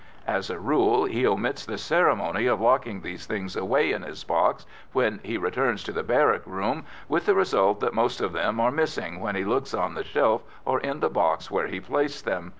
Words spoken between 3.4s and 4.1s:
away in